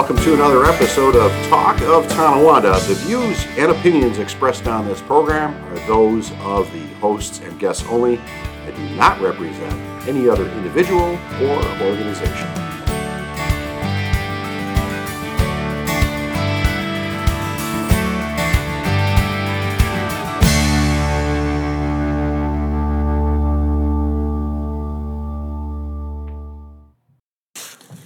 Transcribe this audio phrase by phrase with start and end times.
[0.00, 2.72] welcome to another episode of Talk of Tonawanda.
[2.88, 7.84] The views and opinions expressed on this program are those of the hosts and guests
[7.86, 9.74] only and do not represent
[10.08, 12.59] any other individual or organization.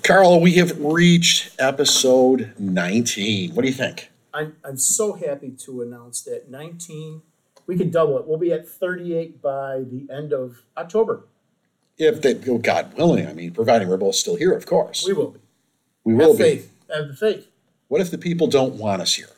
[0.04, 3.54] Carl, we have reached episode 19.
[3.54, 4.10] What do you think?
[4.34, 7.22] I'm, I'm so happy to announce that 19,
[7.66, 8.26] we can double it.
[8.26, 11.24] We'll be at 38 by the end of October.
[11.96, 15.06] If they, oh, God willing, I mean, providing we're both still here, of course.
[15.06, 15.40] We will be.
[16.04, 16.44] We will Have be.
[16.44, 16.72] faith.
[16.94, 17.48] Have the faith.
[17.88, 19.30] What if the people don't want us here?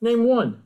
[0.00, 0.64] Name one.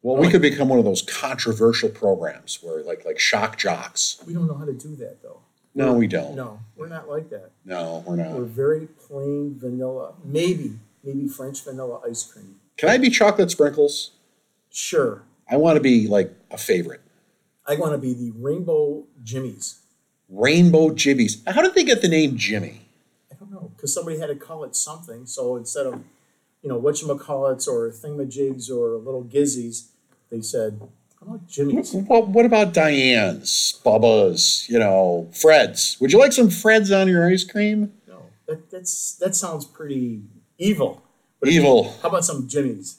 [0.00, 4.22] Well, we could become one of those controversial programs where, like, like shock jocks.
[4.26, 5.42] We don't know how to do that though.
[5.74, 6.34] No, we don't.
[6.34, 7.50] No, we're not like that.
[7.64, 8.32] No, we're not.
[8.32, 8.48] We're not.
[8.48, 10.14] very plain vanilla.
[10.24, 12.56] Maybe, maybe French vanilla ice cream.
[12.76, 14.12] Can I be chocolate sprinkles?
[14.70, 15.22] Sure.
[15.48, 17.00] I want to be like a favorite.
[17.66, 19.80] I want to be the rainbow Jimmy's.
[20.28, 21.46] Rainbow Jibbies.
[21.48, 22.82] How did they get the name Jimmy?
[23.30, 25.26] I don't know, because somebody had to call it something.
[25.26, 26.04] So instead of,
[26.62, 29.88] you know, whatchamacallits or thingamajigs or little gizzies,
[30.30, 30.80] they said,
[31.20, 31.92] how about Jimmy's?
[31.94, 35.96] Well, what about Diane's, Bubba's, you know, Fred's?
[36.00, 37.92] Would you like some Fred's on your ice cream?
[38.08, 40.22] No, that, that's, that sounds pretty
[40.58, 41.02] evil.
[41.40, 41.94] But if you- Evil.
[42.02, 42.98] How about some Jimmy's?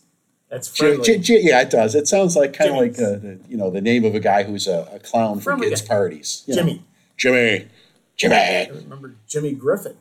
[0.50, 1.04] That's friendly.
[1.04, 1.96] J- J- yeah, it does.
[1.96, 3.02] It sounds like kind of like Jimmy's.
[3.16, 5.70] uh, the, you know the name of a guy who's a, a clown for Friendly
[5.70, 5.88] kids' guy.
[5.88, 6.44] parties.
[6.46, 6.62] you know.
[6.64, 6.84] Jimmy.
[7.16, 7.68] Jimmy,
[8.18, 9.96] Jimmy, I remember Jimmy Griffin.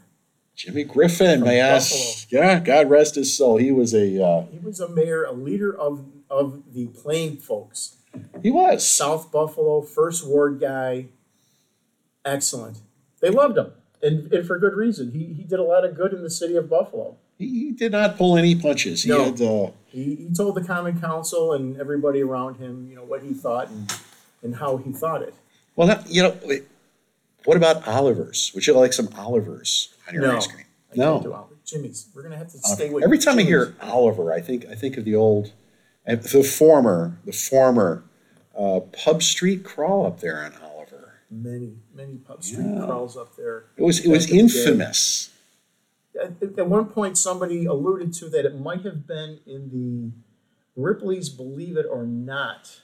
[0.57, 1.41] Jimmy Griffin.
[1.41, 2.59] From Yes, yeah.
[2.59, 3.59] God rest his soul.
[3.59, 7.99] He was a uh, He was a mayor, a leader of, of the plain folks.
[8.43, 8.87] He was.
[8.87, 11.07] South Buffalo, first ward guy.
[12.25, 12.79] Excellent.
[13.21, 13.73] They loved him.
[14.03, 15.11] And, and for good reason.
[15.13, 17.17] He, he did a lot of good in the city of Buffalo.
[17.39, 19.03] He, he did not pull any punches.
[19.03, 19.25] He No.
[19.25, 19.41] had.
[19.41, 23.33] Uh, He, he told the Common Council and everybody around him, you know, what he
[23.35, 23.93] thought and,
[24.43, 25.35] and how he thought it.
[25.77, 26.37] well, that, you know.
[26.45, 26.65] wait,
[27.45, 28.53] What about Olivers?
[28.55, 30.37] Would you like some Olivers on your No.
[30.37, 30.67] ice cream?
[30.93, 31.47] I No.
[31.65, 32.09] Jimmy's.
[32.15, 34.75] We're gonna have to Uh, stay with Every time I hear Oliver, I think I
[34.75, 35.53] think of the old,
[36.13, 38.05] uh, the former, the former
[38.59, 41.15] uh, Pub Street crawl up there on Oliver.
[41.31, 42.85] many, many pub street Yeah.
[42.87, 43.65] crawls up there.
[43.77, 44.59] It was it was Back in the day.
[44.65, 45.31] infamous.
[46.21, 50.11] At, at one point, somebody alluded to that it might have been in the
[50.81, 52.81] Ripley's Believe It or Not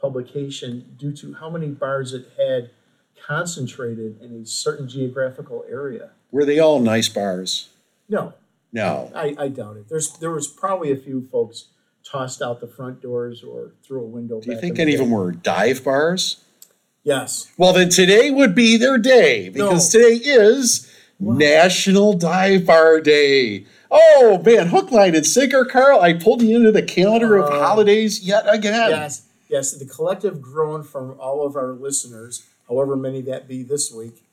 [0.00, 2.70] publication due to how many bars it had
[3.26, 6.10] concentrated in a certain geographical area.
[6.30, 7.68] Were they all nice bars?
[8.08, 8.34] No,
[8.72, 9.10] No.
[9.14, 9.88] I, I doubt it.
[9.88, 11.66] There's there was probably a few folks
[12.04, 14.40] tossed out the front doors or through a window.
[14.40, 15.14] Do you back think in any the of them day.
[15.16, 16.44] were dive bars?
[17.02, 17.50] Yes.
[17.58, 20.00] Well, then today would be their day because No.
[20.00, 23.66] today is National Dive Bar Day.
[23.90, 26.00] Oh man, hook, line, and sinker, Carl.
[26.00, 27.58] I pulled you into the calendar of Oh.
[27.62, 28.90] holidays yet again.
[28.90, 29.72] Yes, yes.
[29.72, 34.24] The collective groan from all of our listeners, however many that be this week,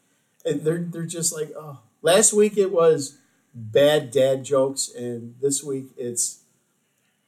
[0.46, 1.80] and they're they're just like, oh.
[2.04, 3.18] Last week it was
[3.54, 6.40] bad dad jokes, and this week it's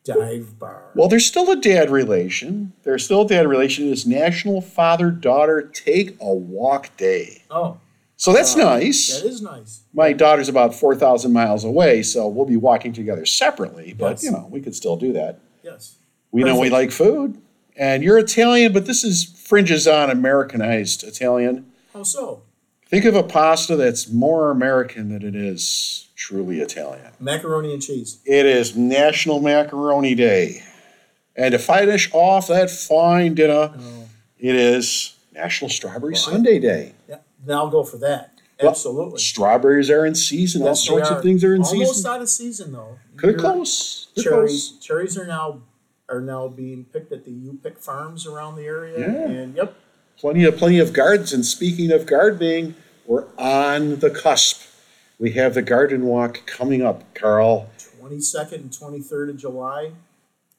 [0.04, 0.84] dive bar.
[0.96, 2.74] Well, there's still a dad relation.
[2.84, 3.92] There's still a dad relation.
[3.92, 7.44] It's National Father Daughter Take a Walk Day.
[7.50, 7.78] oh,
[8.18, 9.22] So that's uh, nice.
[9.22, 9.82] That is nice.
[9.94, 14.24] My daughter's about 4,000 miles away, so we'll be walking together separately, but Yes.
[14.24, 15.40] you know, we could still do that.
[15.64, 15.96] Yes.
[16.32, 17.40] We know we like food.
[17.76, 21.72] And you're Italian, but this is fringes on Americanized Italian.
[21.94, 22.42] How so?
[22.94, 27.08] Think of a pasta that's more American than it is truly Italian.
[27.20, 28.20] Macaroni and cheese.
[28.24, 30.62] It is National Macaroni Day.
[31.36, 34.06] And to finish off that fine dinner, Oh,
[34.38, 36.94] it is National Strawberry Well, Sundae Day.
[37.10, 37.18] yeah.
[37.44, 38.40] Then I'll go for that.
[38.62, 39.18] Well, Absolutely.
[39.18, 40.62] Strawberries are in season.
[40.62, 41.18] All Yes, they sorts are.
[41.18, 41.86] of things are in Almost season.
[41.88, 43.00] Almost out of season though.
[43.24, 44.10] You're- close.
[44.16, 44.86] Cherries close.
[44.86, 45.64] cherries are now
[46.10, 49.00] are now being picked at the U Pick farms around the area.
[49.00, 49.30] Yeah.
[49.32, 49.74] And yep,
[50.18, 51.34] Plenty of plenty of gardens.
[51.34, 52.76] And speaking of gardening,
[53.06, 54.62] we're on the cusp.
[55.20, 57.70] We have the garden walk coming up, Carl.
[58.00, 59.92] twenty second and twenty third of July.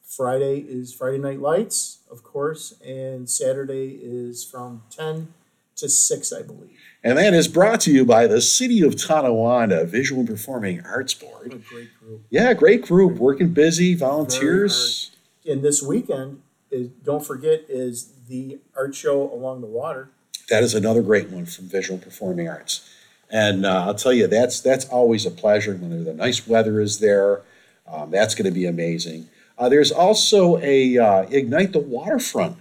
[0.05, 5.35] Friday is Friday Night Lights, of course, and Saturday is from ten
[5.77, 6.79] to six, I believe.
[7.03, 11.21] And that is brought to you by the City of Tonawanda Visual and Performing Arts
[11.21, 11.65] What a Board.
[11.69, 12.23] great group.
[12.31, 15.11] Yeah, great group, working busy, volunteers.
[15.45, 20.11] And this weekend is don't forget is the art show along the water.
[20.51, 22.89] That is another great one from Visual Performing Arts.
[23.31, 26.99] And uh, I'll tell you, that's that's always a pleasure when the nice weather is
[27.01, 27.43] there.
[27.87, 29.29] Um, that's going to be amazing.
[29.59, 32.59] Uh, there's also a uh, Ignite the Waterfront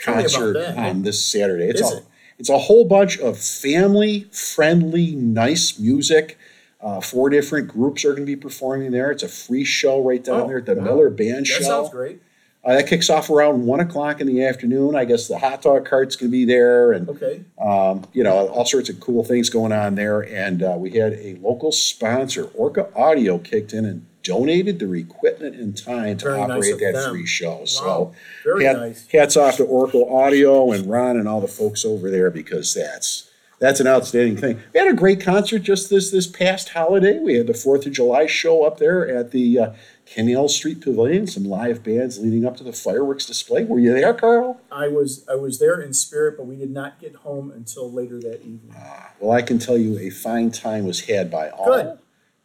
[0.00, 0.76] Tell me about concert that.
[0.76, 1.64] on this Saturday.
[1.66, 2.04] It's Is a, it?
[2.38, 6.38] it's a whole bunch of family friendly, nice music.
[6.80, 9.10] Uh, four different groups are going to be performing there.
[9.12, 10.84] It's a free show right down Oh, there at the wow.
[10.84, 11.62] Miller Band That Show.
[11.62, 12.20] sounds great.
[12.64, 14.94] Uh, that kicks off around one o'clock in the afternoon.
[14.94, 17.42] I guess the hot dog cart's going to be there, and Okay.
[17.60, 20.20] um, you know all sorts of cool things going on there.
[20.20, 25.56] And uh, we had a local sponsor, Orca Audio, kicked in and donated their equipment
[25.56, 27.10] and time to Very nice operate of that them.
[27.10, 27.64] free show.
[27.64, 28.12] So Wow.
[28.44, 29.08] Very hat- nice.
[29.10, 33.28] hats off to Orca Audio and Ron and all the folks over there because that's
[33.58, 34.60] that's an outstanding thing.
[34.72, 37.18] We had a great concert just this this past holiday.
[37.18, 39.72] We had the Fourth of July show up there at the uh,
[40.12, 41.26] Canal Street Pavilion.
[41.26, 43.64] Some live bands leading up to the fireworks display.
[43.64, 44.60] Were you there, Carl?
[44.70, 48.20] I was I was there in spirit, but we did not get home until later
[48.20, 48.74] that evening.
[49.20, 51.66] Well, I can tell you a fine time was had by all.
[51.66, 51.98] Good.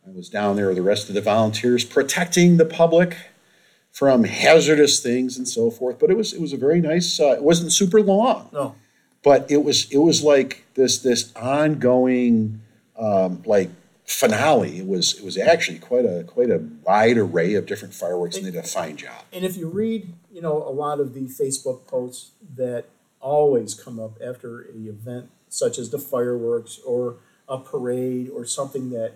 [0.08, 3.18] I was down there with the rest of the volunteers protecting the public
[3.92, 6.00] from hazardous things and so forth.
[6.00, 7.20] But it was it was a very nice.
[7.20, 8.50] Uh, it wasn't super long.
[8.54, 8.76] No,
[9.24, 12.62] but it was it was like this this ongoing
[12.98, 13.70] um, like
[14.08, 14.80] finale.
[14.80, 18.46] It was it was actually quite a quite a wide array of different fireworks, and
[18.46, 19.24] they did a fine job.
[19.32, 22.86] and if you read, you know, a lot of the Facebook posts that
[23.20, 27.18] always come up after a event such as the fireworks or
[27.48, 29.14] a parade or something that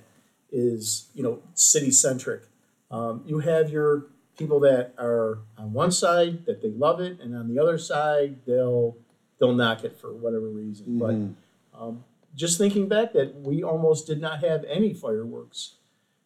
[0.51, 2.43] is, you know, city centric.
[2.89, 7.35] Um, you have your people that are on one side that they love it, and
[7.35, 8.97] on the other side they'll
[9.39, 10.99] they'll knock it for whatever reason.
[10.99, 12.03] But um,
[12.35, 15.75] just thinking back that we almost did not have any fireworks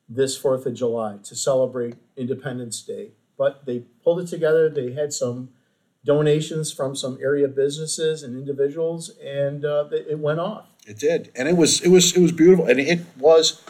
[0.08, 4.70] this Fourth of July to celebrate Independence Day, but they pulled it together.
[4.70, 5.50] They had some
[6.04, 10.68] donations from some area businesses and individuals, and uh, it it went off.
[10.88, 13.64] It did, and it was it was it was beautiful, and it was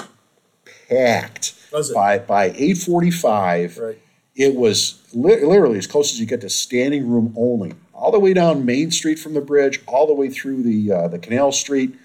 [0.90, 1.94] packed Was it?
[1.94, 3.78] by by eight forty five.
[3.78, 4.00] Right.
[4.36, 8.20] It was li- literally as close as you get to standing room only, all the
[8.20, 11.54] way down Main Street from the bridge, all the way through the uh, the Canal
[11.54, 11.96] Street,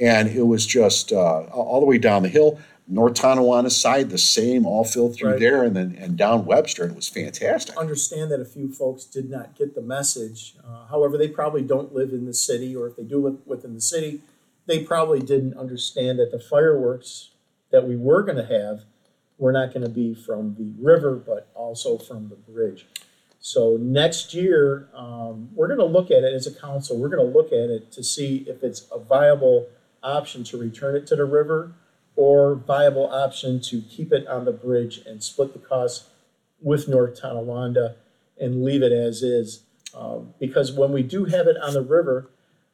[0.00, 2.58] and it was just uh, all the way down the hill.
[2.86, 5.40] North Tonawanda side, the same, all filled through Right.
[5.40, 7.76] there, and then and down Webster, and it was fantastic.
[7.78, 10.54] I Understand that a few folks did not get the message.
[10.62, 13.72] Uh, however, they probably don't live in the city, or if they do live within
[13.74, 14.20] the city,
[14.66, 17.30] they probably didn't understand that the fireworks
[17.70, 18.82] that we were going to have
[19.38, 22.86] were not going to be from the river, but also from the bridge.
[23.40, 26.98] So next year, um, we're going to look at it as a council.
[26.98, 29.68] We're going to look at it to see if it's a viable
[30.04, 31.74] option to return it to the river
[32.16, 36.08] or viable option to keep it on the bridge and split the cost
[36.60, 37.96] with North Tonawanda
[38.40, 39.64] and leave it as is.
[39.94, 42.30] Um, because when we do have it on the river,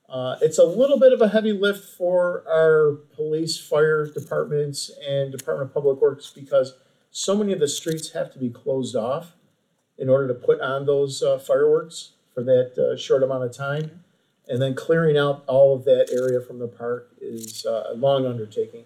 [0.09, 5.31] uh, it's a little bit of a heavy lift for our police, fire departments, and
[5.31, 6.75] Department of Public Works because
[7.11, 9.33] so many of the streets have to be closed off
[9.99, 14.03] in order to put on those uh, fireworks for that uh, short amount of time.
[14.49, 18.27] And then clearing out all of that area from the park is uh, a long
[18.27, 18.85] undertaking.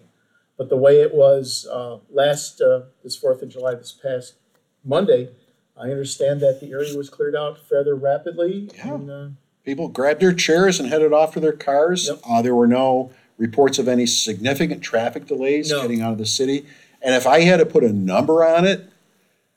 [0.57, 4.35] But the way it was uh, last, uh, this Fourth of July, this past
[4.83, 5.29] Monday,
[5.77, 8.69] I understand that the area was cleared out rather rapidly.
[8.75, 8.93] Yeah.
[8.95, 9.27] And, uh,
[9.65, 12.07] People grabbed their chairs and headed off to their cars.
[12.07, 12.19] Yep.
[12.29, 15.81] Uh, there were no reports of any significant traffic delays No.
[15.81, 16.65] getting out of the city.
[17.01, 18.87] And if I had to put a number on it,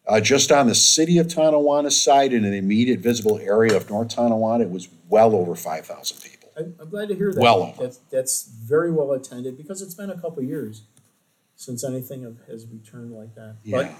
[0.06, 4.08] uh, just on the city of Tonawanda side in an immediate visible area of North
[4.08, 6.37] Tonawanda, it was well over 5,000 people.
[6.58, 7.40] I, I'm glad to hear that.
[7.40, 7.82] Well over.
[7.82, 10.82] That's, that's very well attended because it's been a couple years
[11.56, 13.56] since anything has returned like that.
[13.64, 13.94] But Yeah.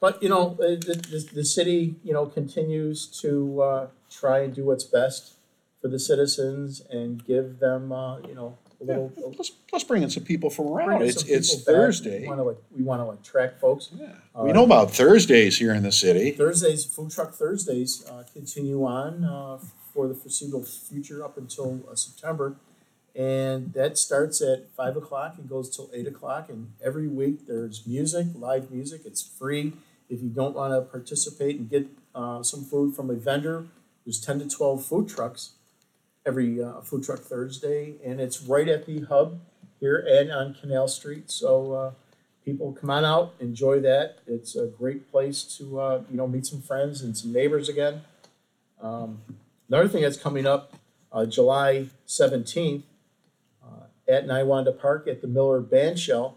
[0.00, 4.54] But, you know, uh, the, the, the city, you know, continues to, uh, try and
[4.54, 5.34] do what's best
[5.82, 9.34] for the citizens and give them, uh, you know, a Yeah, little.
[9.36, 11.02] let's, let's bring in some people from around.
[11.02, 11.80] It's, some it's people back.
[11.82, 12.20] Thursday.
[12.22, 13.90] We wanna, like, we wanna attract folks.
[13.94, 14.12] Yeah.
[14.34, 16.30] We know about Thursdays here in the city.
[16.30, 19.58] Thursdays, Food Truck Thursdays, uh, continue on, uh,
[20.00, 22.56] for the foreseeable future up until, uh, September.
[23.14, 27.86] And that starts at five o'clock and goes till eight o'clock, and every week there's
[27.86, 29.74] music, live music, it's free.
[30.08, 33.66] If you don't wanna participate and get, uh, some food from a vendor,
[34.06, 35.50] there's ten to twelve food trucks
[36.24, 39.40] every, uh, Food Truck Thursday, and it's right at the hub
[39.80, 41.92] here and on Canal Street, so, uh,
[42.42, 44.18] people come on out, enjoy that.
[44.26, 48.02] It's a great place to, uh, you know, meet some friends and some neighbors again.
[48.80, 49.20] Um,
[49.70, 50.74] another thing that's coming up,
[51.12, 52.84] uh, July seventeenth,
[53.64, 56.36] uh, at Niawanda Park at the Miller Band Shell,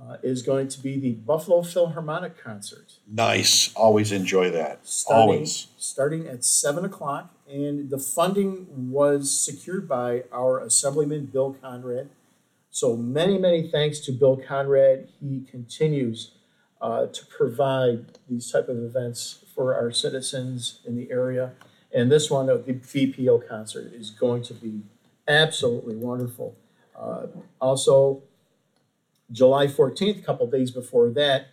[0.00, 2.94] uh, is going to be the Buffalo Philharmonic Concert.
[3.10, 3.72] Nice.
[3.74, 4.86] Always enjoy that.
[4.86, 5.68] Starting, Always.
[5.78, 12.10] starting at seven o'clock, and the funding was secured by our Assemblyman Bill Conrad.
[12.70, 15.08] So many, many thanks to Bill Conrad.
[15.20, 16.32] He continues
[16.80, 21.52] uh, to provide these type of events for our citizens in the area.
[21.94, 24.80] And this one, the BPO concert, is going to be
[25.28, 26.56] absolutely wonderful.
[26.98, 27.26] Uh,
[27.60, 28.22] also,
[29.32, 31.46] July fourteenth, a couple days before that,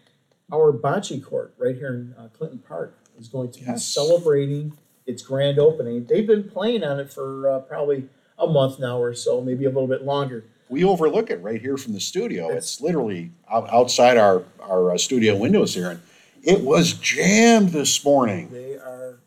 [0.51, 3.85] our bocce court right here in uh, Clinton Park is going to be Yes.
[3.85, 4.73] celebrating
[5.05, 6.05] its grand opening.
[6.05, 8.07] They've been playing on it for uh, probably
[8.37, 10.43] a month now or so, maybe a little bit longer.
[10.69, 12.49] We overlook it right here from the studio.
[12.49, 15.89] It's literally outside our, our uh, studio windows here.
[15.91, 16.01] And
[16.43, 18.49] it was jammed this morning.
[18.51, 18.70] They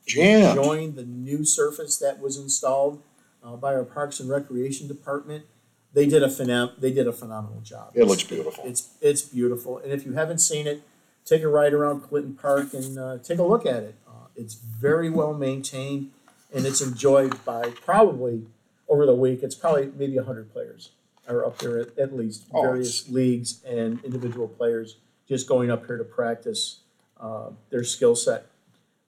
[0.06, 0.58] Jammed.
[0.58, 3.02] enjoying the new surface that was installed
[3.42, 5.44] uh, by our Parks and Recreation Department.
[5.92, 7.92] They did a phenom- they did a phenomenal job.
[7.94, 8.64] It looks beautiful.
[8.66, 10.82] It's it's beautiful, and if you haven't seen it,
[11.24, 13.94] take a ride around Clinton Park and uh, take a look at it.
[14.06, 16.10] Uh, it's very well maintained,
[16.52, 18.42] and it's enjoyed by probably
[18.88, 19.42] over the week.
[19.42, 20.90] It's probably maybe hundred players
[21.28, 24.96] are up there at, at least Oh, various leagues and individual players
[25.28, 26.80] just going up here to practice
[27.20, 28.46] uh, their skill set.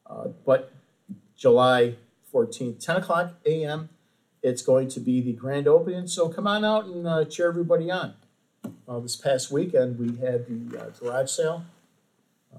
[0.06, 0.72] Uh, but
[1.36, 1.94] July
[2.30, 3.88] fourteenth, ten o'clock a.m.
[4.42, 7.90] It's going to be the grand opening, so come on out and uh, cheer everybody
[7.90, 8.14] on.
[8.88, 11.64] Uh, this past weekend, we had the uh, garage sale,
[12.54, 12.58] uh,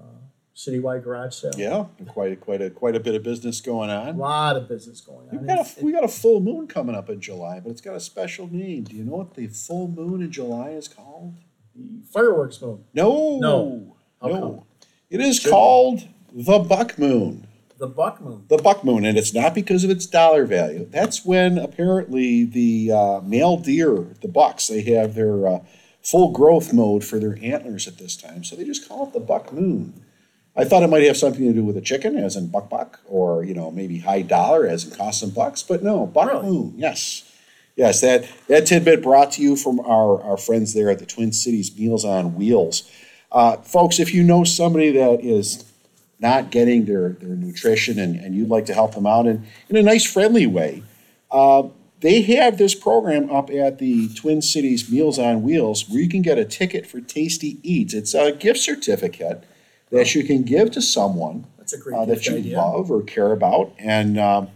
[0.54, 1.52] citywide garage sale.
[1.56, 4.06] Yeah, quite a, quite a quite a bit of business going on.
[4.06, 4.18] A on.
[4.18, 5.46] lot of business going We've on.
[5.46, 7.96] got And- a, we got a full moon coming up in July, but it's got
[7.96, 8.84] a special name.
[8.84, 11.34] Do you know what the full moon in July is called?
[11.74, 13.96] the fireworks moon, No, No.
[14.20, 14.66] How no.
[15.10, 15.50] It is Should be.
[15.50, 17.46] called the buck moon.
[17.78, 18.44] The buck moon.
[18.48, 20.86] The buck moon, and it's not because of its dollar value.
[20.90, 25.58] That's when apparently the uh, male deer, the bucks, they have their uh,
[26.02, 29.20] full growth mode for their antlers at this time, so they just call it the
[29.20, 30.04] buck moon.
[30.56, 32.98] I thought it might have something to do with a chicken, as in buck buck,
[33.06, 36.46] or you know maybe high dollar, as in cost some bucks, but no, buck Really?
[36.50, 36.74] moon.
[36.76, 37.30] Yes,
[37.76, 38.00] yes.
[38.00, 41.76] That that tidbit brought to you from our our friends there at the Twin Cities
[41.78, 42.90] Meals on Wheels,
[43.30, 44.00] uh, folks.
[44.00, 45.62] If you know somebody that is
[46.20, 49.76] not getting their, their nutrition and, and you'd like to help them out in, in
[49.76, 50.82] a nice, friendly way,
[51.30, 51.62] uh,
[52.00, 56.22] they have this program up at the Twin Cities Meals on Wheels where you can
[56.22, 57.92] get a ticket for Tasty Eats.
[57.94, 59.44] It's a gift certificate
[59.90, 62.58] that you can give to someone That's a great uh, that you idea.
[62.58, 63.72] love or care about.
[63.78, 64.48] And, um,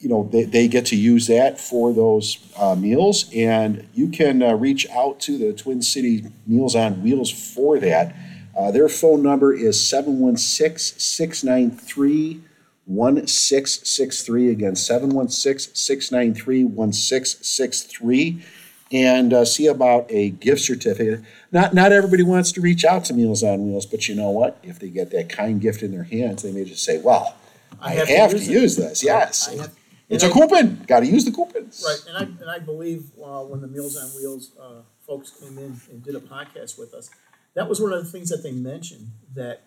[0.00, 3.30] you know, they, they get to use that for those uh, meals.
[3.34, 8.14] And you can uh, reach out to the Twin Cities Meals on Wheels for that.
[8.56, 12.40] Uh, their phone number is 716 693
[12.86, 14.50] 1663.
[14.50, 18.44] Again, 716 693 1663.
[18.92, 21.22] And uh, see about a gift certificate.
[21.50, 24.58] Not, not everybody wants to reach out to Meals on Wheels, but you know what?
[24.62, 27.34] If they get that kind gift in their hands, they may just say, well,
[27.80, 28.42] I have, to, it.
[28.42, 29.02] use this.
[29.02, 29.48] Yes.
[29.48, 29.74] I have-
[30.08, 30.84] it's a I- coupon.
[30.86, 31.82] Got to use the coupons.
[31.84, 35.56] Right, and I, and I believe, uh, when the Meals on Wheels, uh, folks came
[35.58, 37.10] in and did a podcast with us,
[37.54, 39.62] that was one of the things that they mentioned, that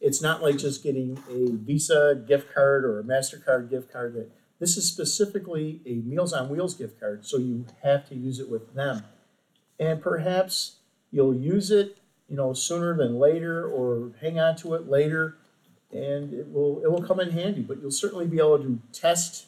[0.00, 4.30] it's not like just getting a Visa gift card or a MasterCard gift card, that
[4.58, 8.48] this is specifically a Meals on Wheels gift card, so you have to use it
[8.50, 9.02] with them.
[9.78, 10.76] And perhaps
[11.10, 11.96] you'll use it,
[12.28, 15.36] you know, sooner than later, or hang on to it later,
[15.92, 19.46] and it will, it will come in handy, but you'll certainly be able to test,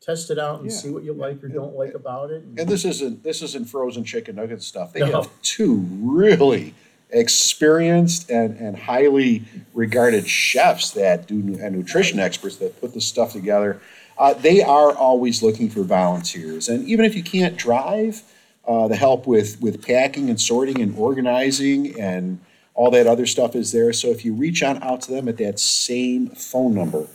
[0.00, 0.76] test it out and Yeah.
[0.76, 2.44] see what you like or don't like about it.
[2.56, 4.92] And this isn't this isn't frozen chicken nugget stuff.
[4.92, 5.22] They No.
[5.22, 6.74] have two really
[7.12, 13.32] experienced and, and highly regarded chefs that do and nutrition experts that put this stuff
[13.32, 13.80] together.
[14.18, 18.22] Uh, they are always looking for volunteers, and even if you can't drive,
[18.66, 22.38] uh, the help with with packing and sorting and organizing and
[22.74, 23.92] all that other stuff is there.
[23.92, 27.06] So if you reach on out to them at that same phone number,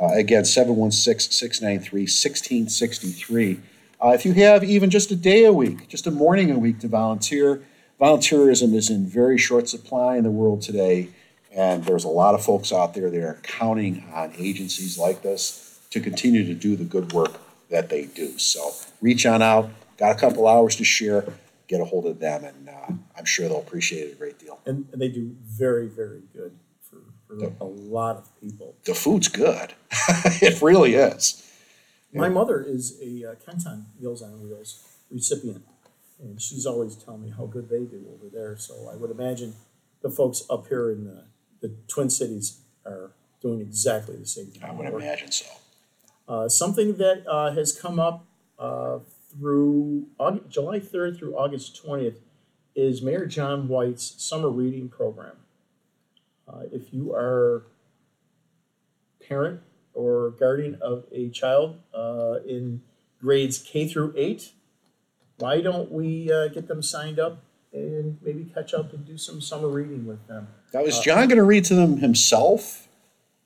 [0.00, 3.60] uh, again, 716 693 1663.
[4.00, 6.78] Uh, if you have even just a day a week, just a morning a week
[6.80, 7.62] to volunteer,
[8.00, 11.08] volunteerism is in very short supply in the world today.
[11.52, 15.80] And there's a lot of folks out there that are counting on agencies like this
[15.90, 17.40] to continue to do the good work
[17.70, 18.38] that they do.
[18.38, 21.24] So reach on out, got a couple hours to share,
[21.66, 24.60] get a hold of them, and uh, I'm sure they'll appreciate it a great deal.
[24.66, 26.52] And and they do very, very good
[26.82, 28.74] for, for a lot of people.
[28.84, 29.74] The food's good,
[30.42, 31.44] it really is.
[32.12, 35.62] My mother is a uh, Kenton Meals on Wheels recipient,
[36.20, 38.56] and she's always telling me how good they do over there.
[38.56, 39.54] So I would imagine
[40.02, 41.24] the folks up here in the,
[41.60, 44.62] the Twin Cities are doing exactly the same thing.
[44.62, 45.46] I would imagine so.
[46.28, 48.26] Uh, something that uh, has come up
[48.58, 48.98] uh,
[49.30, 52.16] through August, July 3rd through August 20th
[52.74, 55.36] is Mayor John White's summer reading program.
[56.46, 57.64] Uh, if you are
[59.26, 59.60] parent
[59.94, 62.82] or guardian of a child uh, in
[63.20, 64.52] grades K through 8,
[65.38, 67.42] why don't we uh, get them signed up
[67.72, 70.48] and maybe catch up and do some summer reading with them?
[70.74, 72.88] Now, is John going to read to them himself?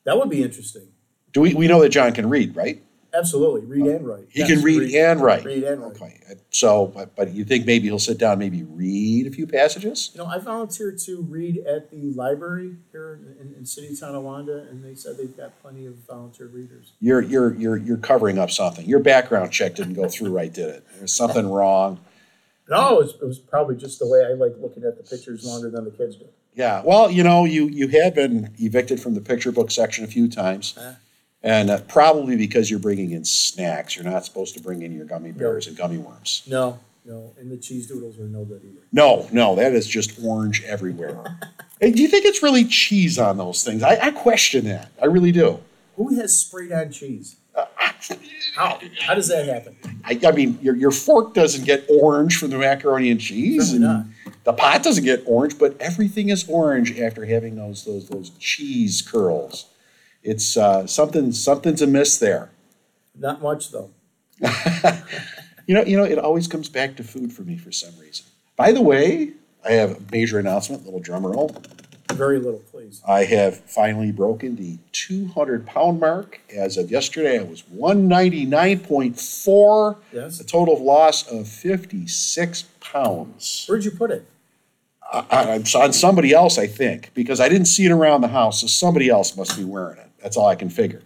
[0.04, 0.88] That would be interesting.
[1.32, 2.82] Do we, we know that John can read, right?
[3.14, 4.25] Absolutely, read and write.
[4.31, 5.45] He Yes, can read and write.
[5.45, 5.92] Read and write.
[5.92, 9.47] Okay, uh, so, but, but you think maybe he'll sit down, maybe read a few
[9.47, 10.11] passages?
[10.14, 14.66] You know, I volunteered to read at the library here in, in City of Tonawanda,
[14.71, 16.92] and they said they've got plenty of volunteer readers.
[17.00, 18.87] You're, you're, you're, you're covering up something.
[18.87, 20.87] Your background check didn't go through right, did it?
[20.99, 22.00] There's something wrong.
[22.69, 25.45] No, it was, it was probably just the way I like looking at the pictures
[25.45, 26.26] longer than the kids do.
[26.54, 30.09] Yeah, well, you know, you, you have been evicted from the picture book section a
[30.09, 30.75] few times.
[30.76, 30.92] Uh-huh.
[31.44, 33.96] And uh, probably because you're bringing in snacks.
[33.96, 36.42] You're not supposed to bring in your gummy bears and gummy worms.
[36.46, 38.87] No, no, and the cheese doodles are no good either.
[38.92, 41.38] No, no, that is just orange everywhere.
[41.80, 43.82] Hey, do you think it's really cheese on those things?
[43.82, 44.92] I, I question that.
[45.02, 45.58] I really do.
[45.96, 47.38] Who has sprayed on cheese?
[48.54, 48.78] How?
[49.00, 49.76] How does that happen?
[50.04, 53.72] I, I mean, your, your fork doesn't get orange from the macaroni and cheese.
[53.72, 58.08] Certainly and The pot doesn't get orange, but everything is orange after having those those
[58.08, 59.66] those cheese curls.
[60.23, 62.50] It's uh, something something's amiss there.
[63.19, 63.91] Not much though.
[65.67, 68.26] You know, you know, it always comes back to food for me for some reason.
[68.57, 69.31] By the way,
[69.64, 71.55] I have a major announcement, little drum roll.
[72.12, 73.00] Very little, please.
[73.07, 76.41] I have finally broken the 200 pound mark.
[76.55, 80.41] As of yesterday, I was 199.4, Yes.
[80.41, 83.64] a total of loss of 56 pounds.
[83.69, 84.26] Where'd you put it?
[85.12, 88.61] I, I, on somebody else, I think, because I didn't see it around the house,
[88.62, 90.09] so somebody else must be wearing it.
[90.23, 91.02] That's all I can figure.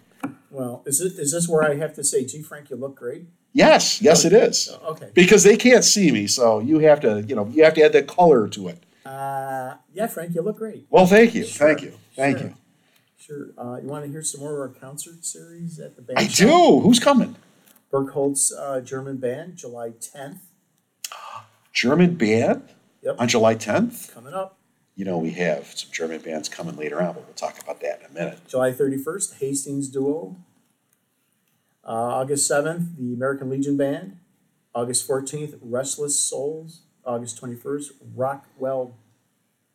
[0.51, 3.25] Well, is it is this where I have to say, "Gee, Frank, you look great"?
[3.53, 4.69] Yes, yes, it is.
[4.71, 5.09] Oh, Okay.
[5.13, 7.93] Because they can't see me, so you have to, you know, you have to add
[7.93, 8.83] that color to it.
[9.05, 10.85] Uh, yeah, Frank, you look great.
[10.89, 12.47] Well, thank you, Sure, thank you, thank sure.
[12.47, 12.53] you.
[13.17, 13.47] Sure.
[13.57, 16.19] Uh, you want to hear some more of our concert series at the band?
[16.19, 16.47] I shop?
[16.47, 16.79] do.
[16.81, 17.35] Who's coming?
[17.91, 20.39] Burkholtz uh, German Band, July 10th,
[21.73, 22.63] German band
[23.03, 23.15] Yep.
[23.19, 24.13] on July 10th.
[24.13, 24.56] coming up.
[24.97, 27.99] You know, we have some German bands coming later on, but we'll talk about that
[27.99, 28.39] in a minute.
[28.47, 30.35] July 31st, Hastings Duo.
[31.87, 34.17] Uh, August 7th, the American Legion Band.
[34.73, 36.81] August 14th, Restless Souls.
[37.05, 38.97] August 21st, Rockwell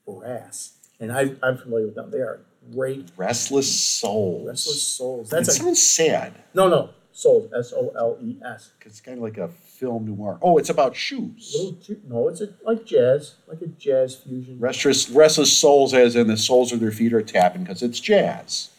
[0.04, 0.72] Brass.
[0.98, 2.10] And I, I'm familiar with them.
[2.10, 2.40] They are
[2.72, 3.12] great.
[3.16, 4.48] Restless Souls.
[4.48, 5.30] Restless Souls.
[5.30, 6.34] That That's a sounds sad.
[6.52, 6.90] no, no.
[7.12, 7.50] Souls.
[7.56, 8.70] S O L E S.
[8.80, 10.38] 'cause It's kind of like a film noir.
[10.42, 11.52] Oh, it's about shoes.
[11.54, 14.58] Little ju- No, it's a, like jazz, like a jazz fusion.
[14.58, 18.70] Restless, restless souls, as in the soles of their feet are tapping because it's jazz.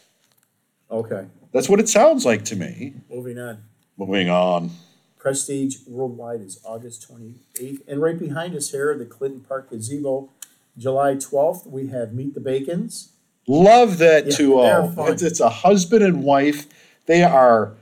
[0.90, 2.94] Okay, That's what it sounds like to me.
[3.10, 3.58] moving on.
[3.96, 4.70] Moving on.
[5.18, 7.80] Prestige Worldwide is August 28th.
[7.88, 10.28] And right behind us here, the Clinton Park Gazebo,
[10.76, 13.10] July 12th, we have Meet the Bacons.
[13.46, 15.12] Love that Yeah, they're Oh, fun.
[15.12, 16.66] it's, it's a husband and wife.
[17.06, 17.74] They are,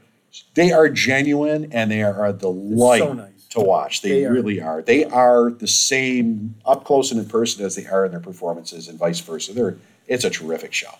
[0.54, 3.46] they are genuine and they are a delight so nice.
[3.50, 4.02] to watch.
[4.02, 4.82] They, They really are.
[4.82, 8.88] They are the same up close and in person as they are in their performances,
[8.88, 9.52] and vice versa.
[9.52, 10.90] They're it's a terrific show.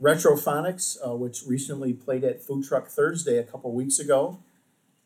[0.00, 4.38] Retrophonics, uh, which recently played at Food Truck Thursday a couple weeks ago.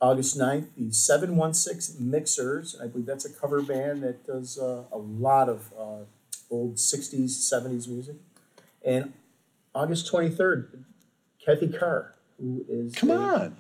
[0.00, 2.76] August 9th, the 716 Mixers.
[2.82, 6.04] I believe that's a cover band that does uh, a lot of uh,
[6.50, 8.16] old 60s, 70s music.
[8.84, 9.12] And
[9.74, 10.84] August 23rd,
[11.44, 12.94] Kathy Carr, who is.
[12.94, 13.56] Come a- on.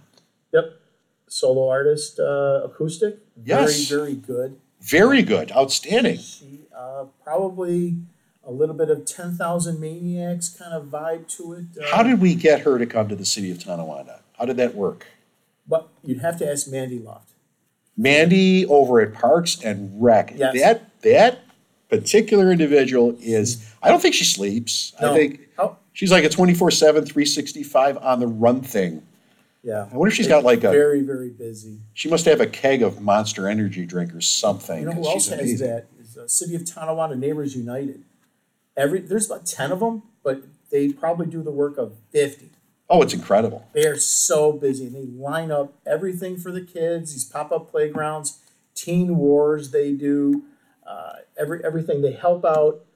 [1.30, 3.18] Solo artist, uh, acoustic.
[3.44, 3.86] Yes.
[3.88, 4.56] Very, very good.
[4.80, 6.18] very good, outstanding.
[6.18, 7.96] She uh, probably
[8.44, 11.64] a little bit of 10,000 Maniacs kind of vibe to it.
[11.78, 14.20] Uh, How did we get her to come to the city of Tonawanda?
[14.38, 15.06] How did that work?
[15.68, 17.32] But you'd have to ask Mandy Loft.
[17.94, 20.32] Mandy over at Parks and Rec.
[20.34, 20.54] Yes.
[20.58, 21.40] That that
[21.90, 23.70] particular individual is.
[23.82, 24.94] I don't think she sleeps.
[24.98, 25.14] I No.
[25.14, 29.02] think Oh, she's like a 24/7, 365 on the run thing.
[29.68, 29.86] Yeah.
[29.92, 30.70] I wonder if she's got like a.
[30.70, 31.80] Very, very busy.
[31.92, 34.80] She must have a keg of Monster Energy drink or something.
[34.80, 35.66] You know who else she's has amazing.
[35.68, 35.86] that?
[36.00, 38.02] Is uh, City of Tonawanda Neighbors United.
[38.76, 42.50] Every There's about 10 of them, but they probably do the work of 50.
[42.88, 43.68] Oh, it's incredible.
[43.74, 47.70] They are so busy and they line up everything for the kids, these pop up
[47.70, 48.38] playgrounds,
[48.74, 50.44] teen wars they do,
[50.86, 52.00] uh, every everything.
[52.00, 52.86] They help out.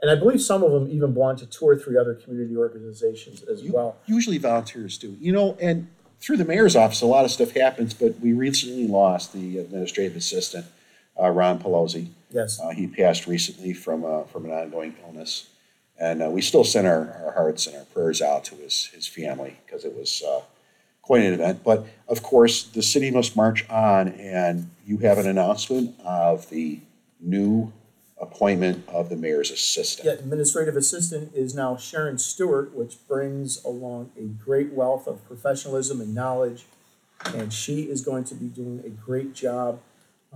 [0.00, 3.42] And I believe some of them even belong to two or three other community organizations
[3.42, 3.96] as You- well.
[4.06, 5.16] Usually volunteers do.
[5.18, 5.88] You know, and
[6.24, 10.16] through the mayor's office, a lot of stuff happens, but we recently lost the administrative
[10.16, 10.64] assistant,
[11.20, 12.08] uh, Ron Pilozzi.
[12.30, 12.58] Yes.
[12.58, 15.50] Uh, he passed recently from, uh, from an ongoing illness.
[16.00, 19.06] And uh, we still send our, our hearts and our prayers out to his, his
[19.06, 20.40] family because it was uh,
[21.02, 21.62] quite an event.
[21.62, 26.80] But of course, the city must march on, and you have an announcement of the
[27.20, 27.70] new
[28.24, 30.06] appointment of the mayor's assistant.
[30.06, 36.00] Yeah, administrative assistant is now Sharon Stewart, which brings along a great wealth of professionalism
[36.00, 36.64] and knowledge.
[37.34, 39.80] And she is going to be doing a great job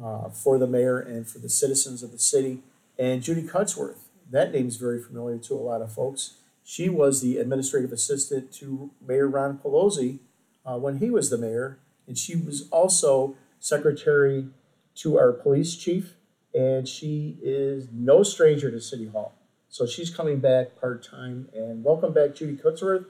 [0.02, 2.60] uh, for the mayor and for the citizens of the city.
[2.98, 6.34] And Judy Cutsworth, that name's very familiar to a lot of folks.
[6.64, 10.18] She was the administrative assistant to Mayor Ron Pilozzi
[10.64, 14.48] uh, when he was the mayor, and she was also secretary
[14.96, 16.14] to our police chief,
[16.58, 19.32] and she is no stranger to City Hall.
[19.68, 23.04] So she's coming back part time, and welcome back Judy Kutzworth,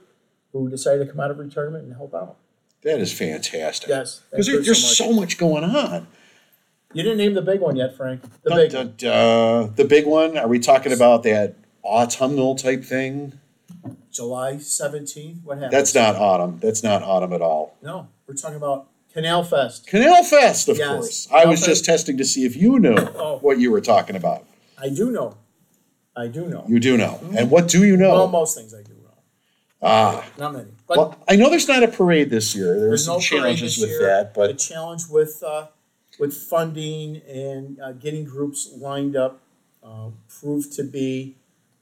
[0.53, 2.37] who decided to come out of retirement and help out.
[2.83, 3.89] That is fantastic.
[3.89, 6.07] Yes, Because her there's so so much going on.
[6.93, 8.21] You didn't name the big one yet, Frank.
[8.43, 9.73] The Dun, big dun, one.
[9.75, 13.39] The big one, are we talking about that autumnal type thing?
[14.11, 15.39] July seventeenth.
[15.43, 15.73] What happened?
[15.73, 16.59] That's not autumn.
[16.59, 17.75] That's not autumn at all.
[17.81, 19.87] No, we're talking about Canal Fest.
[19.87, 20.87] Canal Fest, of Yes.
[20.87, 21.27] course.
[21.31, 21.85] I Canal was just Fest.
[21.85, 23.39] testing to see if you knew Oh.
[23.41, 24.45] what you were talking about.
[24.77, 25.35] I do know.
[26.15, 26.65] I do know.
[26.67, 27.19] You do know.
[27.37, 28.11] And what do you know?
[28.13, 29.13] Well, most things I do know.
[29.81, 30.71] ah, Not many.
[30.87, 32.77] But well, I know there's not a parade this year.
[32.79, 34.01] There's there's some no parade challenges this with year.
[34.07, 35.67] that, the but challenge with uh,
[36.19, 39.41] with funding and uh, getting groups lined up
[39.83, 41.35] uh, proved to be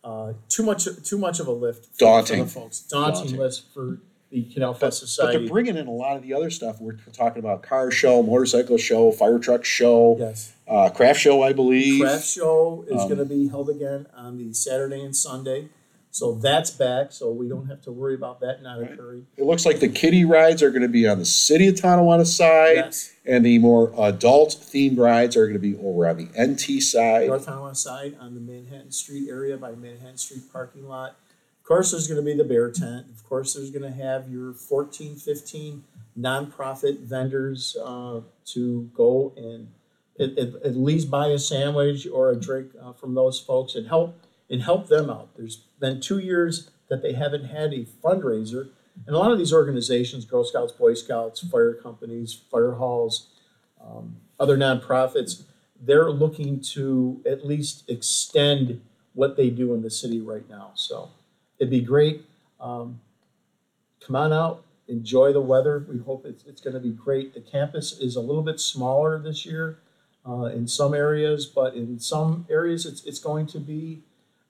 [0.03, 2.39] uh, too much too much of a lift for, Daunting.
[2.39, 2.79] for the folks.
[2.81, 3.39] Daunting, Daunting.
[3.39, 5.37] list for the Canal Fest but Society.
[5.39, 6.81] they're bringing in a lot of the other stuff.
[6.81, 10.53] We're talking about car show, motorcycle show, fire truck show, yes.
[10.67, 12.01] uh, craft show, I believe.
[12.03, 15.69] Craft show is Um, going to be held again on the Saturday and Sunday.
[16.09, 18.91] So that's back, so we don't have to worry about that not Right.
[18.91, 19.27] occurring.
[19.37, 22.25] It looks like the kiddie rides are going to be on the city of Tonawanda
[22.25, 26.27] side, Yes, and the more adult themed rides are going to be over on the
[26.41, 27.27] NT side.
[27.27, 31.17] North Tonawanda side on the Manhattan Street area by Manhattan Street parking lot.
[31.67, 33.07] Of course, there's going to be the bear tent.
[33.13, 35.83] Of course, there's going to have your 14, 15
[36.17, 38.21] nonprofit vendors uh,
[38.53, 39.67] to go and
[40.17, 43.89] at, at, at least buy a sandwich or a drink uh, from those folks and
[43.89, 44.17] help
[44.49, 45.35] and help them out.
[45.35, 48.69] There's been two years that they haven't had a fundraiser,
[49.05, 53.27] and a lot of these organizations, Girl Scouts, Boy Scouts, fire companies, fire halls,
[53.85, 55.43] um, other nonprofits,
[55.81, 58.79] they're looking to at least extend
[59.13, 60.71] what they do in the city right now.
[60.75, 61.09] So
[61.59, 62.23] it'd be great.
[62.59, 62.99] Um,
[64.05, 65.85] come on out, enjoy the weather.
[65.89, 67.33] We hope it's, it's going to be great.
[67.33, 69.79] The campus is a little bit smaller this year
[70.27, 73.99] uh, in some areas, but in some areas it's, it's going to be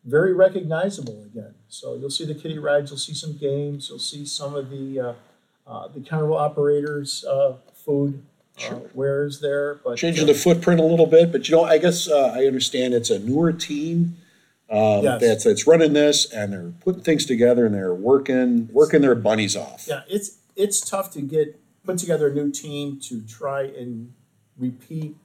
[0.05, 1.53] very recognizable again.
[1.67, 4.99] So you'll see the kiddie rides, you'll see some games, you'll see some of the
[4.99, 5.13] uh,
[5.69, 8.23] uh, the carnival operators' uh, food
[8.57, 8.81] uh, Sure.
[8.93, 9.75] wares there.
[9.83, 12.93] But Changing the footprint a little bit, but you know, I guess uh, I understand
[12.93, 14.15] it's a newer team
[14.69, 15.21] um, Yes.
[15.21, 19.55] that's that's running this, and they're putting things together, and they're working working their bunnies
[19.55, 19.85] off.
[19.87, 24.13] Yeah, it's it's tough to get put together a new team to try and
[24.57, 25.15] repeat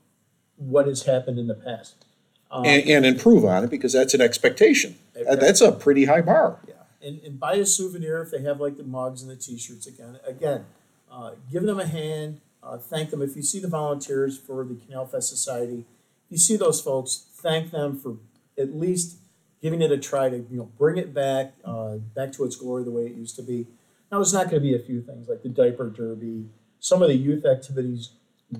[0.56, 2.04] what has happened in the past.
[2.50, 4.96] Um, And, and improve on it because that's an expectation.
[5.14, 6.60] That- That's a pretty high bar.
[6.68, 9.86] yeah, and, and buy a souvenir if they have like the mugs and the T-shirts
[9.86, 10.18] again.
[10.26, 10.66] Again,
[11.10, 12.40] uh, give them a hand.
[12.62, 15.84] Uh, thank them if you see the volunteers for the Canal Fest Society.
[16.26, 18.18] If you see those folks, thank them for
[18.56, 19.16] at least
[19.62, 22.84] giving it a try to you know bring it back uh, back to its glory
[22.84, 23.66] the way it used to be.
[24.10, 26.46] Now it's not going to be a few things like the diaper derby,
[26.80, 28.10] some of the youth activities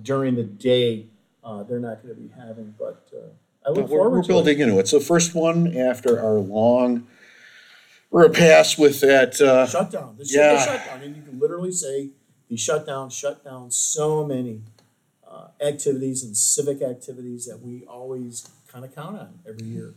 [0.03, 1.07] during the day.
[1.45, 3.27] Uh, they're not going to be having, but uh,
[3.67, 4.89] I look But we're, forward we're building into it.
[4.89, 7.07] So first one after our long
[8.11, 9.41] repass with that.
[9.41, 9.67] Uh.
[9.67, 10.15] Shutdown.
[10.19, 10.53] The, Yeah.
[10.55, 12.11] the shutdown, and you can literally say
[12.49, 14.63] the shutdown shut down so many
[15.29, 19.95] uh, activities and civic activities that we always kind of count on every year.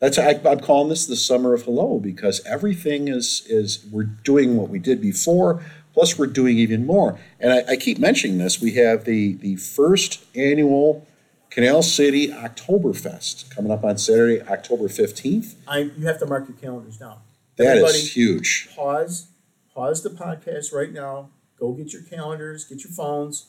[0.00, 4.56] That's I, I'm calling this the summer of hello because everything is is we're doing
[4.56, 7.18] what we did before, plus we're doing even more.
[7.40, 8.60] And I, I keep mentioning this.
[8.60, 11.06] We have the the first annual
[11.50, 15.56] Canal City Oktoberfest coming up on Saturday, October fifteenth.
[15.66, 17.22] I you have to mark your calendars now.
[17.56, 18.68] That Everybody- is huge.
[18.76, 19.26] pause,
[19.74, 21.30] pause the podcast right now.
[21.58, 23.46] Go get your calendars, get your phones,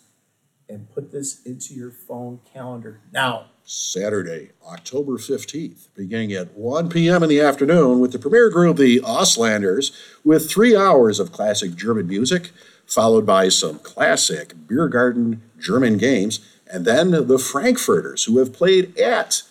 [0.67, 3.51] and put this into your phone calendar now.
[3.69, 7.21] Saturday, October 15th, beginning at 1 p.m.
[7.21, 9.91] in the afternoon with the premier group, the Auslanders,
[10.25, 12.49] with three hours of classic German music,
[12.88, 18.97] followed by some classic beer garden German games, and then the Frankfurters, who have played
[18.97, 19.43] at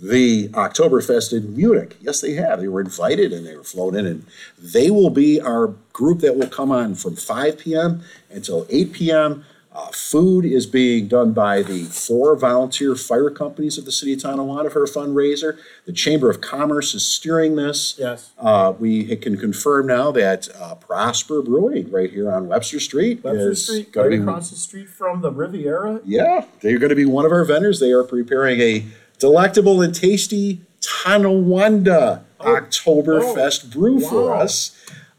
[0.00, 1.96] the Oktoberfest in Munich.
[2.00, 2.60] Yes, they have.
[2.60, 4.26] They were invited and they were flown in, and
[4.56, 8.04] they will be our group that will come on from 5 p.m.
[8.30, 9.44] until 8 p.m.
[9.76, 14.20] Uh, food is being done by the four volunteer fire companies of the city of
[14.20, 15.58] Tonawanda for a fundraiser.
[15.84, 17.94] The Chamber of Commerce is steering this.
[17.98, 18.30] Yes.
[18.38, 23.50] Uh, we can confirm now that uh, Prosper Brewing right here on Webster Street Webster
[23.50, 26.00] is Street, going right be across the street from the Riviera.
[26.06, 27.78] yeah, they're going to be one of our vendors.
[27.78, 28.86] They are preparing a
[29.18, 32.54] delectable and tasty Tonawanda Oh.
[32.60, 34.72] Oktoberfest brew for us.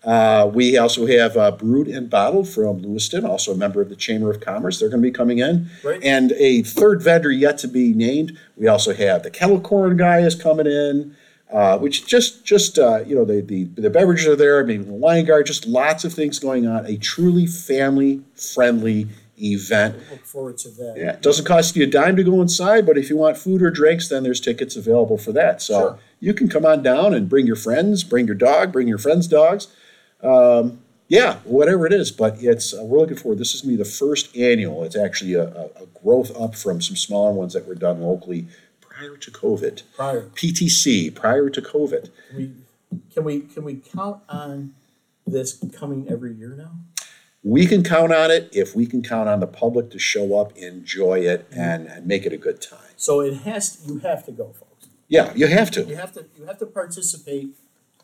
[0.08, 3.96] Uh, we also have uh, Brewed and Bottled from Lewiston, also a member of the
[3.96, 4.80] Chamber of Commerce.
[4.80, 5.70] They're going to be coming in.
[5.82, 6.02] Great.
[6.04, 8.38] And a third vendor yet to be named.
[8.56, 11.16] We also have the Kettle Corn guy is coming in.
[11.52, 14.60] uh, which just just uh, you know the, the the beverages are there.
[14.62, 16.86] I mean, the wine guard, just lots of things going on.
[16.86, 19.08] A truly family friendly
[19.40, 19.96] event.
[20.12, 20.96] Look forward to that.
[20.98, 23.62] Yeah, it doesn't cost you a dime to go inside, but if you want food
[23.62, 25.62] or drinks, then there's tickets available for that.
[25.62, 26.00] So Sure.
[26.20, 29.28] you can come on down and bring your friends, bring your dog, bring your friends'
[29.28, 29.68] dogs.
[30.22, 33.40] Um, yeah, whatever it is, but it's uh, we're looking forward.
[33.40, 34.84] This is gonna be the first annual.
[34.84, 38.48] It's actually a, a, a growth up from some smaller ones that were done locally
[38.82, 39.84] prior to COVID.
[39.96, 42.10] Prior, PTC prior to COVID.
[42.36, 42.52] we,
[43.14, 44.74] can we, can we count on
[45.26, 46.72] this coming every year now?
[47.44, 50.58] We can count on it if we can count on the public to show up,
[50.58, 52.80] enjoy it, and, and make it a good time.
[52.98, 54.88] So it has, you have to go, folks.
[55.08, 55.84] Yeah, you have to.
[55.84, 57.56] You have to, you have to participate,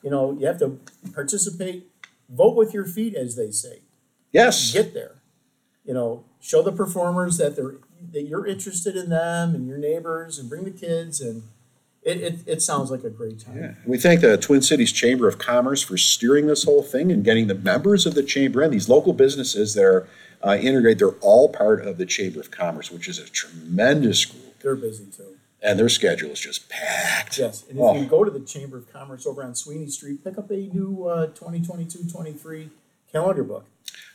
[0.02, 0.80] you know, you have to
[1.14, 1.88] participate,
[2.30, 3.80] vote with your feet, as they say.
[4.32, 4.74] Yes.
[4.74, 5.22] Get there.
[5.86, 7.76] You know, show the performers that they're,
[8.12, 11.44] that you're interested in them and your neighbors and bring the kids and
[12.06, 13.58] it, it, it sounds like a great time.
[13.58, 13.72] Yeah.
[13.86, 17.48] We thank the Twin Cities Chamber of Commerce for steering this whole thing and getting
[17.48, 20.08] the members of the chamber and These local businesses that are
[20.46, 24.60] uh, integrated, they're all part of the Chamber of Commerce, which is a tremendous group.
[24.60, 25.33] They're busy too.
[25.66, 27.38] And their schedule is just packed.
[27.38, 27.96] Yes, and if Oh.
[27.96, 31.06] you go to the Chamber of Commerce over on Sweeney Street, pick up a new
[31.08, 32.70] uh, 2022-23
[33.12, 33.66] calendar book.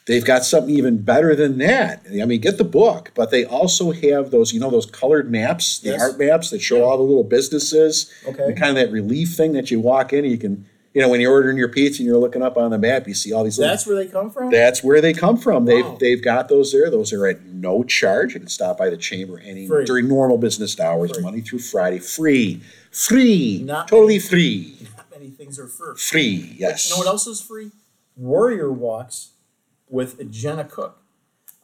[0.06, 2.04] They've got something even better than that.
[2.20, 5.78] I mean, get the book, but they also have those, you know, those colored maps,
[5.80, 6.00] the Yes.
[6.00, 8.10] art maps that show all the little businesses.
[8.26, 8.42] Okay.
[8.44, 10.64] And kind of that relief thing that you walk in and you can,
[10.98, 13.14] you know, when you're ordering your pizza and you're looking up on the map, you
[13.14, 14.50] see all these little That's where they come from.
[14.50, 15.64] That's where they come from.
[15.64, 15.96] They've Wow.
[16.00, 16.90] they've got those there.
[16.90, 18.34] Those are at no charge.
[18.34, 19.84] You can stop by the chamber any Free.
[19.84, 21.22] during normal business hours, Free.
[21.22, 25.94] Monday through Friday, free, free, Not totally many- free, Not many things are free.
[25.96, 26.56] free.
[26.58, 26.88] Yes.
[26.88, 27.70] You know what else is free?
[28.16, 29.28] Warrior walks
[29.88, 30.98] with Jenna Cook.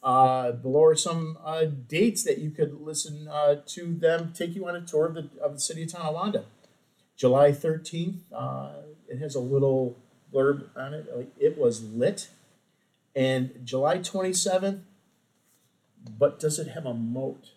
[0.01, 4.65] Uh, below are some uh, dates that you could listen uh, to them take you
[4.67, 6.45] on a tour of the, of the city of Tonawanda.
[7.17, 8.69] July 13th, uh,
[9.07, 9.97] it has a little
[10.33, 11.07] blurb on it.
[11.15, 12.29] like, It was lit.
[13.15, 14.81] And July 27th,
[16.19, 17.51] but does it have a moat?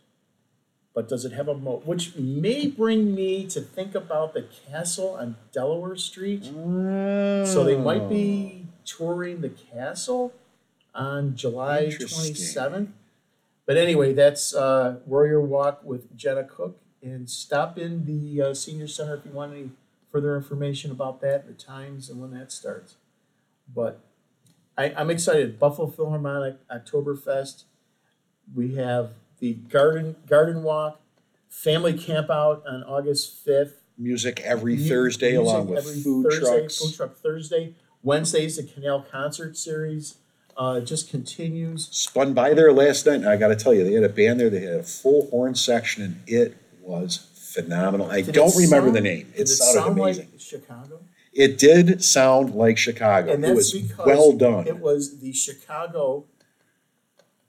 [0.95, 1.85] But does it have a moat?
[1.87, 6.45] Which may bring me to think about the castle on Delaware Street.
[6.45, 10.33] So they might be touring the castle
[10.95, 12.91] on July twenty seventh.
[13.67, 18.89] But anyway, that's uh, Warrior Walk with Jenna Cook, and stop in the uh, senior
[18.89, 19.71] center if you want any
[20.19, 22.97] further information about that, the times and when that starts.
[23.73, 24.01] But
[24.77, 25.59] I, I'm excited.
[25.59, 27.65] Buffalo Philharmonic Oktoberfest.
[28.53, 31.01] We have the garden garden walk,
[31.49, 33.83] family camp out on August fifth.
[33.97, 36.79] music every Mu- Thursday music along with every food Thursday, trucks.
[36.79, 37.75] Food truck Thursday.
[38.03, 40.17] Wednesday's the Canal Concert Series.
[40.57, 41.89] Uh, just continues.
[41.93, 44.41] Spun by there last night, and I got to tell you, they had a band
[44.41, 44.51] there.
[44.51, 48.11] They had a full horn section, and it was phenomenal.
[48.11, 49.27] I Did it don't remember sound- the name.
[49.33, 50.29] Did It sounded sound amazing.
[50.33, 51.01] like Chicago?
[51.33, 53.33] it did sound like Chicago.
[53.33, 54.67] And it that's was because well done.
[54.67, 56.25] it was the Chicago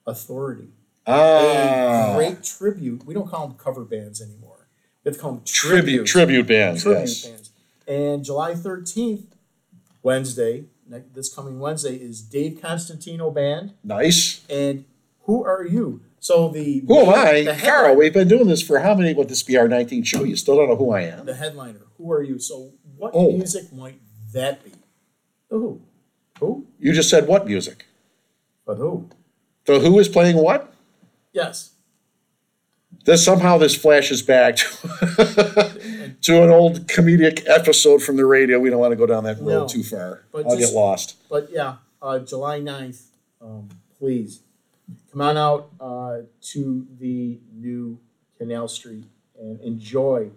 [0.05, 0.69] Authority.
[1.05, 3.05] ah, A great tribute.
[3.05, 4.67] We don't call them cover bands anymore.
[5.03, 6.83] We have to call them tribute tribute bands.
[6.83, 7.25] tribute yes.
[7.25, 7.49] bands.
[7.87, 9.25] And July 13th,
[10.03, 13.73] Wednesday, ne- this coming Wednesday, is Dave Constantino Band.
[13.83, 14.41] Nice.
[14.49, 14.85] And
[15.23, 16.01] who are you?
[16.19, 17.41] So the Who am I?
[17.43, 19.13] the Carl, headliner- we've been doing this for how many?
[19.13, 20.23] would this be our 19th show?
[20.23, 21.25] You still don't know who I am.
[21.25, 21.79] the headliner.
[21.97, 22.39] Who are you?
[22.39, 23.31] So what Oh.
[23.31, 23.99] music might
[24.33, 24.71] that be?
[25.49, 25.81] The Who?
[26.39, 26.65] Who?
[26.79, 27.85] You just said what music?
[28.65, 29.09] But who?
[29.65, 30.73] So Who is playing what?
[31.33, 31.71] Yes.
[33.05, 38.59] This somehow this flashes back to, to an old comedic episode from the radio.
[38.59, 39.67] We don't want to go down that road No.
[39.67, 40.25] too far.
[40.31, 41.15] But I'll just- get lost.
[41.29, 43.01] But yeah, uh, July 9th,
[43.41, 44.41] um, please
[45.11, 47.99] come on out uh, to the new
[48.37, 49.05] Canal Street
[49.39, 50.29] and enjoy.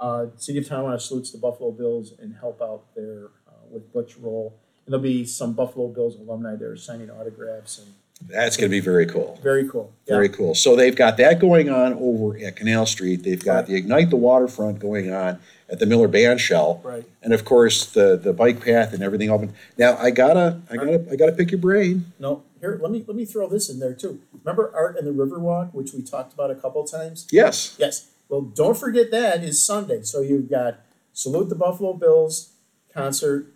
[0.00, 4.16] Uh, City of Tonawanda salutes the Buffalo Bills and help out there uh, with Butch
[4.16, 4.54] Rolle.
[4.86, 7.94] And there'll be some Buffalo Bills alumni there signing autographs and
[8.28, 9.38] That's going to be very cool.
[9.42, 9.92] very cool.
[10.06, 10.14] Yeah.
[10.16, 10.54] Very cool.
[10.54, 13.22] So they've got that going on over at Canal Street.
[13.22, 15.38] They've got the Ignite the Waterfront going on
[15.70, 16.80] at the Miller Band Shell.
[16.84, 17.04] Right.
[17.22, 19.54] And of course the the bike path and everything open.
[19.78, 22.12] Now I gotta I gotta I gotta pick your brain.
[22.18, 24.20] No, here let me let me throw this in there too.
[24.42, 27.26] Remember Art and the Riverwalk, which we talked about a couple times?
[27.30, 27.76] Yes.
[27.78, 28.10] Yes.
[28.28, 30.02] Well, don't forget that is Sunday.
[30.02, 30.80] So you've got
[31.12, 32.54] Salute the Buffalo Bills
[32.92, 33.54] concert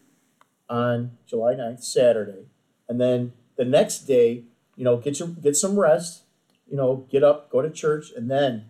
[0.69, 2.47] on July 9th, Saturday.
[2.89, 4.45] And then the next day,
[4.77, 6.23] you know, get your get some rest,
[6.71, 8.67] you know, get up, go to church, and then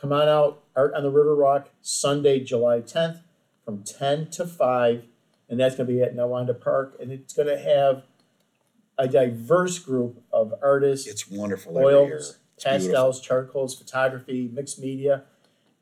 [0.00, 3.20] come on out Art on the River Rock Sunday, July 10th
[3.64, 5.04] from 10 to 5.
[5.48, 6.96] And that's gonna be at Niawanda Park.
[7.00, 8.04] And it's gonna have
[8.98, 12.14] a diverse group of artists It's wonderful every year.
[12.16, 12.88] oils, It's beautiful.
[12.92, 15.22] pastels, charcoals, photography, mixed media,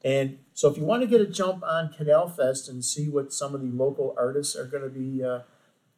[0.05, 3.33] And so if you want to get a jump on Canal Fest and see what
[3.33, 5.41] some of the local artists are going to be uh,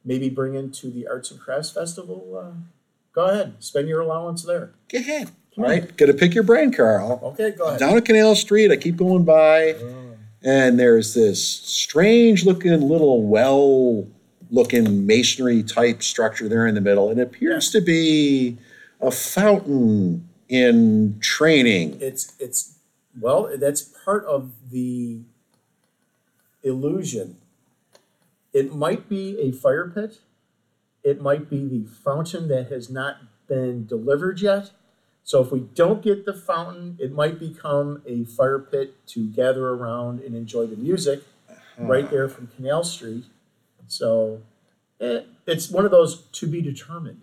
[0.04, 2.56] maybe bringing to the Arts and Crafts Festival, uh,
[3.12, 4.72] go ahead, spend your allowance there.
[4.90, 5.30] Go ahead.
[5.56, 7.20] All right, gotta pick your brain, Carl.
[7.24, 7.80] Okay, go ahead.
[7.80, 9.74] Down at Canal Street, I keep going by,
[10.40, 14.06] and there's this strange looking little well
[14.50, 17.10] looking masonry type structure there in the middle.
[17.10, 18.58] It appears to be
[19.00, 21.98] a fountain in training.
[22.00, 22.78] It's it's
[23.20, 25.22] well, that's part of the
[26.62, 27.36] illusion.
[28.52, 30.20] It might be a fire pit.
[31.02, 34.70] It might be the fountain that has not been delivered yet.
[35.24, 39.68] So if we don't get the fountain, it might become a fire pit to gather
[39.68, 41.84] around and enjoy the music uh-huh.
[41.84, 43.24] right there from Canal Street.
[43.88, 44.40] So
[45.00, 47.22] eh, it's one of those to be determined.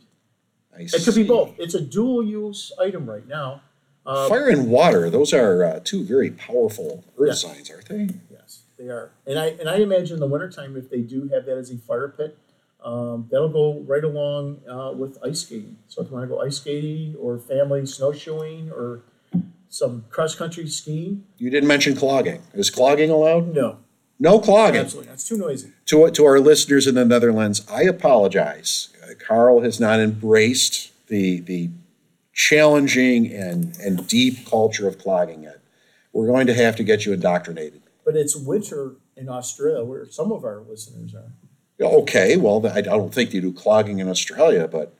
[0.76, 1.28] I It could be see.
[1.28, 1.54] both.
[1.58, 3.62] It's a dual use item right now.
[4.06, 8.10] Uh, Fire and water, those are uh, two very powerful earth signs, aren't they?
[8.30, 9.10] Yes, they are.
[9.26, 11.78] And I and I imagine in the wintertime, if they do have that as a
[11.78, 12.38] fire pit,
[12.84, 15.78] um, that'll go right along uh, with ice skating.
[15.88, 19.02] So if you want to go ice skating or family snowshoeing or
[19.70, 22.44] some cross country skiing, You didn't mention clogging.
[22.54, 23.56] Is clogging allowed?
[23.56, 23.80] no,
[24.20, 24.82] No clogging.
[24.82, 25.72] absolutely, it's too noisy.
[25.88, 28.90] to, to our listeners in the Netherlands, I apologize.
[29.04, 31.70] Uh, Carl has not embraced the, the
[32.34, 35.60] challenging and, and deep culture of clogging yet.
[36.14, 37.82] We're going to have to get you indoctrinated.
[38.06, 41.32] But it's winter in Australia, where some of our listeners are.
[41.82, 44.94] Okay, well, I don't think you do clogging in Australia, but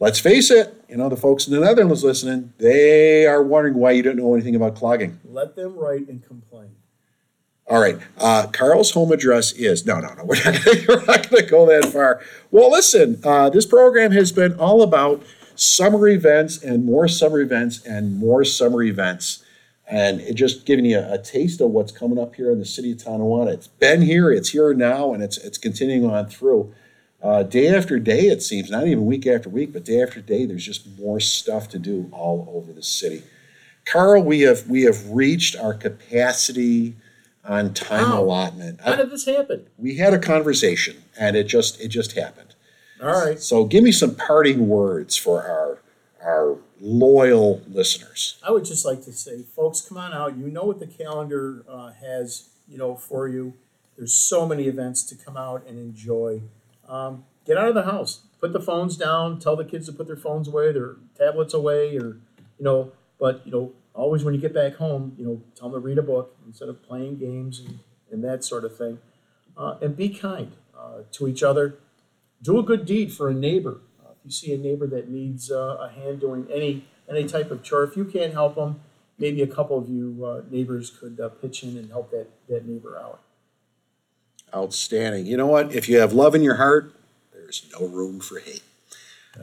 [0.00, 3.90] let's face it, you know, the folks in the Netherlands listening, they are wondering why
[3.90, 5.20] you don't know anything about clogging.
[5.24, 6.76] Let them write and complain.
[7.68, 7.98] All right.
[8.16, 10.24] Uh, Carl's home address is no, no, no.
[10.24, 10.36] We're
[11.04, 12.20] not going to go that far.
[12.50, 13.20] Well, listen.
[13.24, 15.24] Uh, this program has been all about
[15.56, 19.42] summer events and more summer events and more summer events,
[19.88, 22.64] and it just giving you a, a taste of what's coming up here in the
[22.64, 23.52] city of Tonawanda.
[23.52, 26.72] It's been here, it's here now, and it's it's continuing on through.
[27.20, 30.46] Uh, day after day, it seems, not even week after week, but day after day,
[30.46, 33.22] there's just more stuff to do all over the city.
[33.86, 36.94] Carl, we have we have reached our capacity
[37.46, 38.80] on time allotment.
[38.80, 39.66] How I- did this happen?
[39.78, 42.54] we had a conversation, and it just it just happened.
[43.02, 43.38] All right.
[43.38, 45.78] So, give me some parting words for our
[46.24, 48.38] our loyal listeners.
[48.42, 50.36] I would just like to say, folks, come on out.
[50.36, 53.54] You know what the calendar uh, has, you know, for you.
[53.96, 56.42] There's so many events to come out and enjoy.
[56.88, 58.20] Um, get out of the house.
[58.40, 59.38] Put the phones down.
[59.40, 62.18] Tell the kids to put their phones away, their tablets away, or
[62.58, 62.92] you know.
[63.18, 65.98] But you know, always when you get back home, you know, tell them to read
[65.98, 67.80] a book instead of playing games and,
[68.10, 68.98] and that sort of thing.
[69.56, 71.76] Uh, and be kind uh, to each other.
[72.42, 73.80] Do a good deed for a neighbor.
[74.04, 77.50] Uh, if you see a neighbor that needs uh, a hand doing any any type
[77.50, 78.80] of chore, if you can't help them,
[79.18, 82.66] maybe a couple of you uh, neighbors could uh, pitch in and help that that
[82.66, 83.20] neighbor out.
[84.54, 85.24] Outstanding.
[85.24, 85.74] You know what?
[85.74, 86.94] If you have love in your heart,
[87.32, 88.62] there's no room for hate.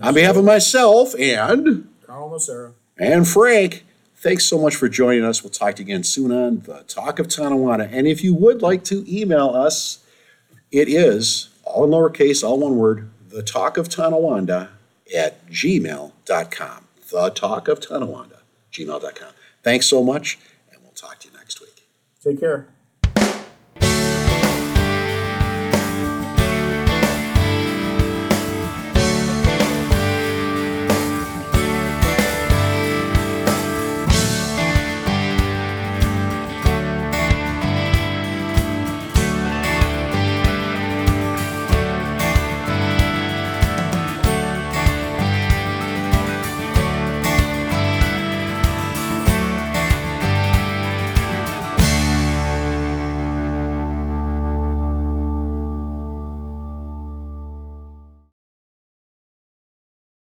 [0.01, 2.73] On behalf of myself and Carl Nocera.
[2.97, 3.83] and Frank,
[4.23, 5.43] thanks so much for joining us.
[5.43, 7.89] We'll talk to you again soon on the Talk of Tonawanda.
[7.91, 9.99] And if you would like to email us,
[10.71, 14.69] it is all in lowercase, all one word, the talk of Tonawanda
[15.15, 16.87] at gmail.com.
[17.11, 18.39] The talk of Tonawanda,
[18.71, 19.33] gmail.com.
[19.61, 20.39] Thanks so much,
[20.71, 21.83] and we'll talk to you next week.
[22.23, 22.72] Take care.